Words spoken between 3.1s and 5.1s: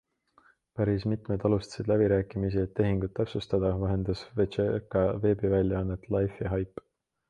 täpsustada, vahendas Vecherka